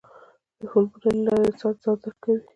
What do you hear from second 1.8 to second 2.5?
ځان درکوي.